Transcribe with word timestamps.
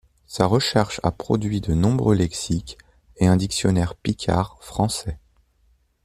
Sa 0.25 0.47
recherche 0.47 0.99
a 1.03 1.11
produit 1.11 1.61
de 1.61 1.75
nombreux 1.75 2.15
lexiques 2.15 2.79
et 3.17 3.27
un 3.27 3.37
dictionnaire 3.37 3.93
picard-français. 3.93 5.19